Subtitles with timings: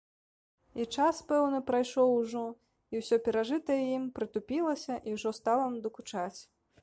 [0.83, 2.45] І час пэўны прайшоў ужо,
[2.95, 6.39] і ўсё перажытае ім прытупілася і ўжо стала надакучаць.